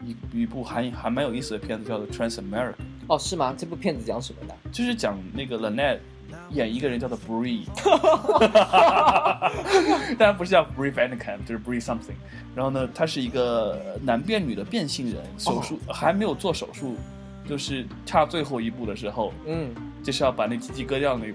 [0.05, 2.73] 一一部还还蛮有意思的片子，叫做 Trans America。
[3.07, 3.53] 哦，是吗？
[3.57, 4.55] 这部片子讲什么的？
[4.71, 5.99] 就是讲那个 e e t
[6.51, 7.63] 演一个人叫做 Bree，
[10.17, 12.15] 当然不是叫 Bree v a n e k a m 就是 Bree something。
[12.55, 16.95] 然后呢，他是一个男变女的变性人，手术还没有做手术，
[17.47, 19.73] 就是差最后一步的时候，嗯，
[20.03, 21.27] 就是要把那鸡鸡割掉那。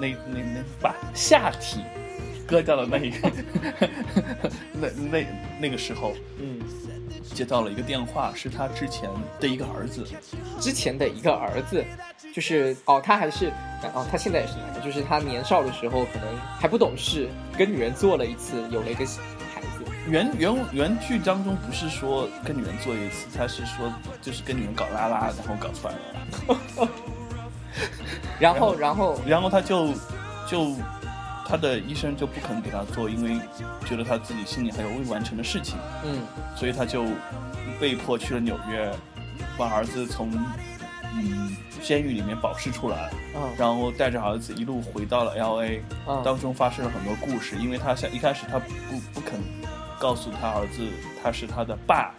[0.00, 1.80] 那那那把下体
[2.46, 3.30] 割掉的那一个，
[4.72, 5.26] 那那
[5.60, 6.60] 那个时候，嗯，
[7.32, 9.08] 接到了一个电话，是他之前
[9.40, 10.06] 的一个儿子，
[10.60, 11.82] 之前的一个儿子，
[12.34, 13.50] 就是哦，他还是
[13.94, 19.06] 哦，他现在也是男的，就是他年少的时候可能还不懂事，跟女人做了一次，有了一个
[19.54, 19.84] 孩子。
[20.06, 23.90] 原原原剧当中不是说跟女人做一次，他是说
[24.20, 26.90] 就是跟女人搞拉拉，然后搞出来了。
[28.38, 29.92] 然后，然后，然后他就，
[30.48, 30.76] 就，
[31.46, 33.40] 他的医生就不肯给他做，因为
[33.86, 35.76] 觉得他自己心里还有未完成的事情。
[36.04, 36.20] 嗯，
[36.56, 37.04] 所以他就
[37.80, 38.92] 被迫去了纽约，
[39.56, 40.30] 把儿子从
[41.14, 43.10] 嗯监狱里面保释出来。
[43.36, 45.82] 嗯，然后带着儿子一路回到了 L A。
[46.06, 49.40] 嗯，当中发生了很多故事，因为他想一开始他不不肯
[49.98, 50.82] 告诉他儿子
[51.22, 52.12] 他是他的爸。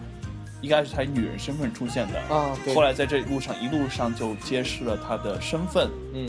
[0.66, 2.20] 应该是他以女人身份出现的。
[2.22, 6.28] 啊，后来在这一路上一路上就揭示了他的身份，嗯，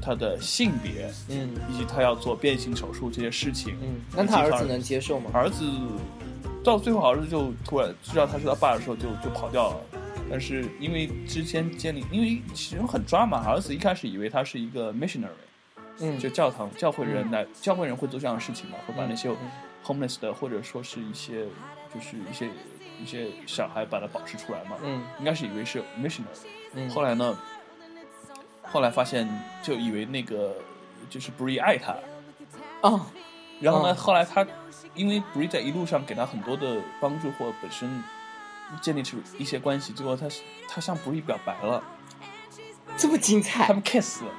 [0.00, 5.30] 他的性别，嗯，以及他要做变性手术这些事情，嗯，那他儿子能接受吗？
[5.34, 5.66] 儿子
[6.64, 9.76] 到最后儿子就突然知道他是他爸的时候就就跑掉了，
[10.30, 15.28] 但是因为之前建立，因为其实很抓嘛，儿子一开始以为他是一个 missionary，
[15.98, 19.30] 嗯，就教堂教会人来，教会人会做这样的事情嘛，会把那些
[19.84, 21.44] homeless 的或者说是一些
[21.94, 22.48] 就是一些。
[23.02, 26.24] 一些小孩把它保释出来嘛，嗯，应该是以为是 missioner，
[26.74, 27.36] 嗯，后来呢，
[28.62, 29.28] 后来发现
[29.62, 30.56] 就以为那个
[31.10, 31.96] 就是 Bree 爱他，
[32.88, 33.06] 啊，
[33.60, 34.46] 然后呢，后来他
[34.94, 38.02] 因为 Bree 在一路上给他很多的帮助或本身
[38.80, 40.26] 建立出一些关系，最后他
[40.68, 41.82] 他向 Bree 表白了，
[42.96, 44.30] 这么精彩，他们 kiss 了。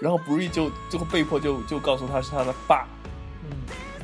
[0.00, 2.86] 然后 Bree 就最后被迫就就告诉他是他的爸，
[3.44, 3.50] 嗯，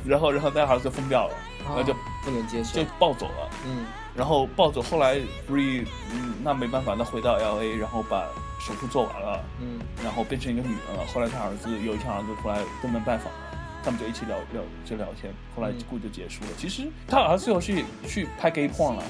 [0.05, 5.15] 然后然后那孩子就疯掉了，然后就不能接受，就暴走了，嗯，然后暴走，后来
[5.49, 8.23] Bree 嗯那没办法，那回到 LA，然后把
[8.59, 11.05] 手术做完了，嗯，然后变成一个女人了。
[11.11, 13.39] 后来他儿子有一天儿子过来登门拜访了，
[13.83, 16.49] 他们就一起聊聊就聊天，后来故就结束了。
[16.55, 19.03] 其实他儿子最后是去拍 gay porn 了，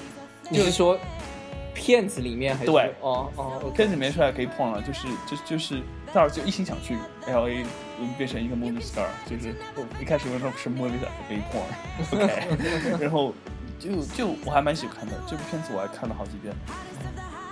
[0.52, 0.98] 就是说。
[1.78, 5.82] 片子里面还是对哦哦，片子里面出来可以碰了，就是就就是
[6.14, 6.96] 大儿就一心想去
[7.28, 7.66] L A
[8.18, 9.54] 变成一个 movie star，就是
[10.02, 11.62] 一开始问说是 movie star 可以碰，
[12.24, 13.34] OK，然后
[13.78, 16.56] 就就我还蛮喜欢的这部片子，我还看了好几遍，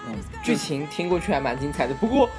[0.07, 2.29] 嗯，剧情听过去还蛮精彩的，不过。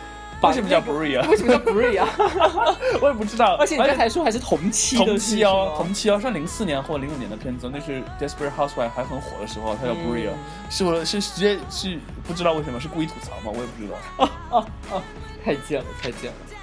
[0.48, 1.26] 为什么叫 Bree 啊？
[1.28, 2.08] 为什么叫 Bree 啊？
[3.00, 3.56] 我也不知道。
[3.58, 10.34] 而且你刚才说还是同期，同期哦，同期哦，算零四年或零五年的片子，那是 Desperate Housewife 还很火的时候，它叫 Bree 啊，
[10.70, 13.52] 是我是直接是不知道为什么是故意吐槽吗？
[13.54, 14.24] 我也不知道。
[14.24, 14.66] 啊啊
[14.96, 15.02] 啊！
[15.44, 16.53] 太贱了，太贱了。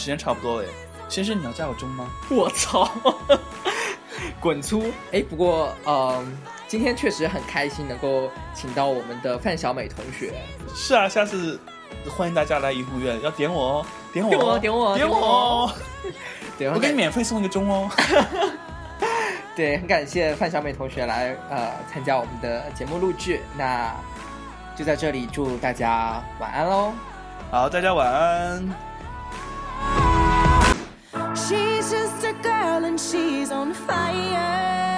[0.00, 0.68] 时间差不多了，
[1.10, 2.08] 先生，你要加我钟吗？
[2.30, 2.90] 我操，
[4.40, 4.90] 滚粗！
[5.12, 6.36] 哎，不过，嗯，
[6.66, 10.32] 今天确实很开心能够请到我们的范小美同学。
[10.74, 11.60] 是啊，下次
[12.08, 15.70] 欢迎大家来怡护院，要点我哦，点我，点我，点我，
[16.56, 17.90] 点我， 我给你免费送一个钟哦。
[19.54, 23.38] 对，很感谢范小美同学来呃参加我们的节目录制。
[23.58, 23.94] 那。
[24.76, 26.92] 就在这里祝大家晚安喽。
[27.50, 28.89] 好，大家晚安。
[31.50, 34.89] She's just a girl and she's on fire.